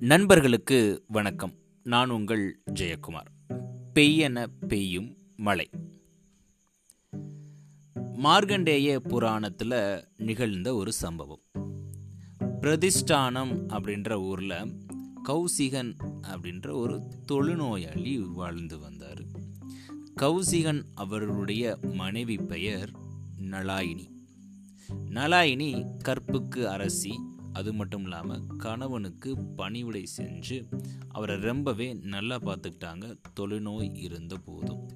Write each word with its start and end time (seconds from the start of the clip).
நண்பர்களுக்கு 0.00 1.04
வணக்கம். 1.08 1.52
நான் 1.82 2.10
உங்கள் 2.10 2.62
ஜெயக்குமார். 2.72 3.26
பெய்யென 3.94 4.46
பெய்யும் 4.68 5.16
மழை 5.36 5.70
மார்கண்டேய 7.96 8.96
புராணத்தில் 8.96 10.04
நிகழ்ந்த 10.16 10.74
ஒரு 10.74 10.92
சம்பவம். 10.92 11.40
பிரதிஷ்டானம் 12.60 13.68
அப்படின்ற 13.68 14.12
ஊரில் 14.12 14.84
கௌசிகன் 15.28 15.94
அப்படின்ற 16.22 16.72
ஒரு 16.72 17.10
தொழுநோயாளி 17.32 18.32
வாழ்ந்து 18.32 18.78
வந்தார். 18.78 19.22
கௌசிகன் 20.20 20.82
அவருடைய 20.94 21.78
மனைவி 21.92 22.36
பெயர் 22.36 22.90
நலாயினி. 23.50 24.08
நலாயினி 25.10 25.96
கற்புக்கு 25.96 26.68
அரசி 26.68 27.18
அது 27.52 27.72
மட்டும் 27.72 28.02
இல்லாமல் 28.02 28.46
கணவனுக்கு 28.56 29.38
பணிவிடை 29.56 30.06
செஞ்சு 30.18 30.68
அவரை 31.08 31.36
ரொம்பவே 31.36 31.94
நல்லா 31.94 32.36
பார்த்துக்கிட்டாங்க. 32.36 33.18
தொழுநோய் 33.40 33.96
இருந்த 33.96 34.36
போதும். 34.36 34.88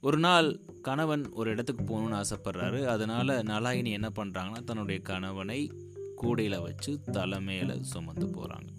ஒரு 0.00 0.18
நாள் 0.18 0.60
கணவன் 0.82 1.28
ஒரு 1.30 1.50
இடத்துக்கு 1.50 1.84
போகணும்னு 1.84 2.20
ஆசைப்படுறாரு. 2.22 2.84
அதனால் 2.84 3.28
நலாயினி 3.28 3.90
என்ன 3.90 4.10
பண்ணுறாங்கன்னா 4.16 4.64
தன்னுடைய 4.64 5.00
கணவனை 5.00 5.72
கூடையில் 6.16 6.60
வச்சு 6.60 7.00
தலை 7.00 7.40
மேலே 7.40 7.74
சுமந்து 7.80 8.26
போகிறாங்க 8.26 8.74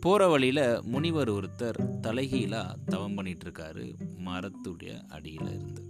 போகிற 0.00 0.28
வழியில் 0.28 0.82
முனிவர் 0.82 1.30
ஒருத்தர் 1.30 2.00
தலைகீழாக 2.00 2.76
தவம் 2.86 3.16
பண்ணிகிட்ருக்காரு 3.18 3.94
மரத்துடைய 4.24 5.08
அடியில் 5.08 5.52
இருந்து. 5.54 5.82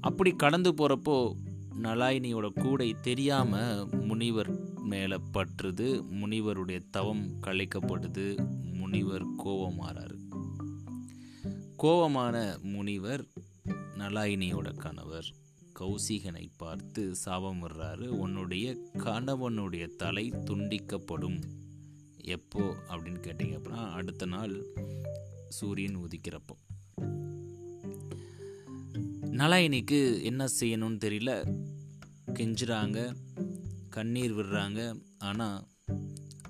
அப்படி 0.00 0.30
கடந்து 0.30 0.72
போகிறப்போ 0.72 1.34
நலாயினியோட 1.82 2.62
கூடை 2.62 2.94
தெரியாமல் 3.02 3.88
முனிவர் 3.88 4.80
மேலே 4.80 5.16
பற்றுது 5.34 6.02
முனிவருடைய 6.10 6.80
தவம் 6.90 7.42
கலைக்கப்படுது. 7.42 8.50
முனிவர் 8.72 9.26
கோபமாறாரு. 9.28 10.16
கோபமான 11.76 12.58
முனிவர் 12.62 13.26
நலாயினியோட 13.98 14.74
கணவர். 14.74 15.26
கௌசிகனை 15.80 16.48
பார்த்து 16.56 17.14
சாபம் 17.14 17.68
விடுறாரு 17.68 18.06
உன்னுடைய 18.06 18.76
கணவனுடைய 18.98 19.96
தலை 19.96 20.30
துண்டிக்கப்படும். 20.30 21.40
எப்போ 22.16 22.60
அப்படின்னு 22.88 23.20
கேட்டிங்க 23.20 23.58
அப்படின்னா 23.58 23.90
அடுத்த 23.90 24.26
நாள் 24.26 24.64
சூரியன் 25.48 25.96
உதிக்கிறப்போ. 25.96 26.62
நலாயினிக்கு 29.22 30.22
என்ன 30.22 30.44
செய்யணும்னு 30.60 30.98
தெரியல. 31.04 31.62
கெஞ்சுறாங்க 32.38 32.98
கண்ணீர் 33.88 34.36
விடுறாங்க. 34.36 34.80
ஆனால் 35.18 35.66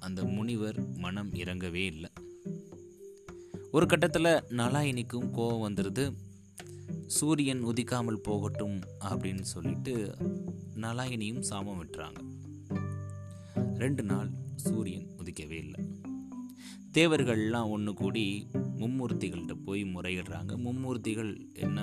அந்த 0.00 0.24
முனிவர் 0.24 0.78
மனம் 0.96 1.32
இறங்கவே 1.32 1.84
இல்லை. 1.84 2.10
ஒரு 3.70 3.86
கட்டத்தில் 3.86 4.32
நலாயினிக்கும் 4.58 5.30
கோபம் 5.30 5.64
வந்துடுது 5.68 6.04
சூரியன் 7.06 7.64
உதிக்காமல் 7.64 8.24
போகட்டும் 8.28 8.78
அப்படின்னு 9.00 9.40
சொல்லிட்டு 9.40 9.94
நலாயினியும் 10.76 11.40
சாமம் 11.40 11.80
விட்டுறாங்க. 11.80 12.20
ரெண்டு 13.74 14.02
நாள் 14.02 14.30
சூரியன் 14.56 15.08
உதிக்கவே 15.18 15.58
இல்லை. 15.58 15.80
தேவர்கள்லாம் 16.92 17.68
ஒன்று 17.68 17.94
கூடி 17.94 18.46
மும்மூர்த்திகள்கிட்ட 18.78 19.54
போய் 19.64 19.82
முறையிடுறாங்க. 19.84 20.52
மும்மூர்த்திகள் 20.66 21.32
என்ன 21.52 21.80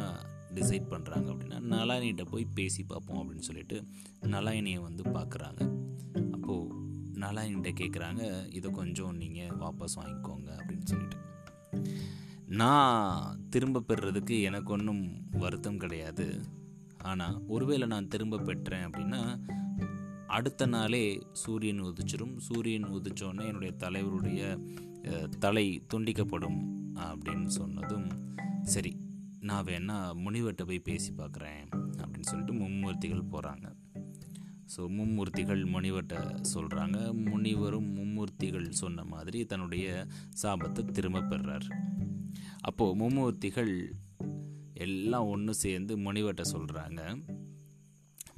டிசைட் 0.55 0.91
பண்ணுறாங்க 0.93 1.27
அப்படின்னா 1.33 1.59
நலாயினிகிட்ட 1.73 2.25
போய் 2.29 2.45
பேசி 2.53 2.83
பார்ப்போம் 2.83 3.21
அப்படின்னு 3.21 3.47
சொல்லிட்டு 3.49 3.77
நலாயினியை 4.35 4.81
வந்து 4.81 5.03
பார்க்குறாங்க 5.17 5.61
அப்போது 6.31 6.79
நலாயினிகிட்ட 7.23 7.71
கேட்குறாங்க 7.81 8.21
இதை 8.53 8.71
கொஞ்சம் 8.71 9.15
நீங்கள் 9.15 9.57
வாபஸ் 9.63 9.97
வாங்கிக்கோங்க 9.99 10.49
அப்படின்னு 10.59 10.87
சொல்லிட்டு. 10.91 11.17
நான் 12.61 13.45
திரும்ப 13.49 13.83
பெறுறதுக்கு 13.87 14.41
எனக்கு 14.41 14.71
ஒன்றும் 14.73 15.03
வருத்தம் 15.31 15.77
கிடையாது. 15.77 16.25
ஆனால் 16.97 17.37
ஒருவேளை 17.47 17.87
நான் 17.87 18.07
திரும்ப 18.07 18.37
பெற்றேன் 18.37 18.87
அப்படின்னா 18.87 19.21
அடுத்த 20.27 20.65
நாளே 20.65 21.05
சூரியன் 21.31 21.81
உதிச்சிடும் 21.81 22.35
சூரியன் 22.37 22.89
உதிச்சோடனே 22.97 23.45
என்னுடைய 23.51 23.73
தலைவருடைய 23.83 24.41
தலை 25.39 25.65
துண்டிக்கப்படும் 25.93 26.59
அப்படின்னு 27.09 27.49
சொன்னதும் 27.59 28.09
சரி. 28.63 28.93
நான் 29.41 29.65
வேணா 29.65 29.95
முனிவர்கிட்ட 30.23 30.63
போய் 30.65 30.79
பேசி 30.79 31.11
பார்க்குறேன் 31.17 31.61
அப்படின்னு 32.01 32.27
சொல்லிட்டு 32.27 32.53
மும்மூர்த்திகள் 32.53 33.31
போகிறாங்க 33.31 33.67
ஸோ 34.75 34.81
மும்மூர்த்திகள் 34.89 35.61
முனிவர்கிட்ட 35.65 36.17
சொல்கிறாங்க 36.53 36.97
முனிவரும் 37.23 37.89
மும்மூர்த்திகள் 37.95 38.67
சொன்ன 38.73 39.03
மாதிரி 39.03 39.39
தன்னுடைய 39.45 39.87
சாபத்தை 40.41 40.83
திரும்ப 40.91 41.23
பெறுறார் 41.23 41.67
அப்போது 42.61 42.97
மும்மூர்த்திகள் 42.97 43.73
எல்லாம் 44.73 45.27
ஒன்று 45.27 45.55
சேர்ந்து 45.55 45.95
முனிவர்கிட்ட 45.97 46.45
சொல்கிறாங்க 46.53 47.01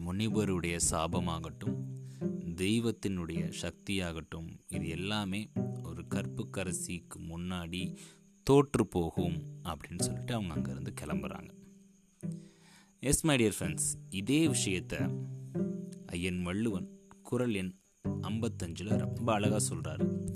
முனிவருடைய 0.05 0.77
சாபமாகட்டும் 0.91 1.77
தெய்வத்தினுடைய 2.55 3.43
சக்தியாகட்டும் 3.61 4.49
இது 4.71 4.87
எல்லாமே 4.89 5.41
ஒரு 5.83 6.01
கற்புக்கரசிக்கு 6.09 7.17
முன்னாடி 7.27 7.83
தோற்று 8.43 8.87
போகும் 8.87 9.41
அப்படின்னு 9.63 9.99
சொல்லிட்டு 9.99 10.33
அவங்க 10.33 10.55
அங்கேருந்து 10.55 10.87
கிளம்புறாங்க. 11.01 11.49
எஸ் 12.99 13.25
மை 13.25 13.37
டியர் 13.37 13.51
ஃப்ரெண்ட்ஸ் 13.59 13.89
இதே 14.09 14.47
விஷயத்த 14.47 15.23
ஐயன் 16.05 16.41
வள்ளுவன் 16.41 16.87
குரல் 17.21 17.53
எண் 17.53 17.75
ஐம்பத்தஞ்சில் 18.21 18.97
ரொம்ப 18.97 19.33
அழகாக 19.33 19.75
சொல்கிறாரு 19.75 20.29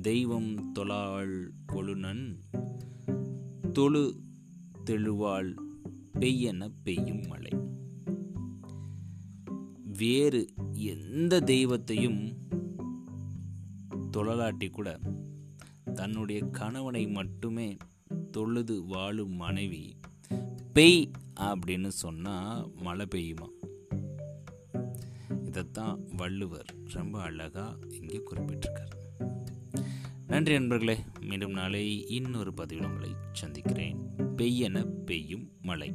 தெய்வம் 0.00 0.72
தொழாள் 0.78 1.48
கொழுநன் 1.72 2.38
தொழு 3.72 4.20
தெழுவாள் 4.84 5.54
பெய்யென 6.18 6.68
பெய்யும் 6.82 7.22
மழை. 7.28 7.50
வேறு 9.84 10.48
எந்த 10.72 11.40
தெய்வத்தையும் 11.40 12.32
தொழலாட்டி 14.16 14.70
கூட 14.70 14.98
தன்னுடைய 15.94 16.40
கணவனை 16.40 17.06
மட்டுமே 17.06 17.76
தொழுது 18.30 18.84
வாழும் 18.84 19.32
மனைவி 19.32 19.96
பெய் 20.74 21.12
அப்படின்னு 21.40 21.88
சொன்னால் 21.88 22.72
மழை 22.74 23.06
பெய்யுமா? 23.14 23.48
இதைத்தான் 25.44 25.98
வள்ளுவர் 26.16 26.74
ரொம்ப 26.84 27.20
அழகாக 27.20 27.86
இங்கே 27.88 28.22
குறிப்பிட்டிருக்கார். 28.30 28.92
நன்றி 30.26 30.52
நண்பர்களே 30.52 30.98
மீண்டும் 31.20 31.52
நாளை 31.52 32.06
இன்னொரு 32.06 32.54
பதிவில் 32.54 32.86
உங்களை 32.86 33.14
சந்திக்கிறேன். 33.32 33.98
பெய்யென 34.36 34.84
பெய்யும் 34.84 35.50
மழை. 35.62 35.94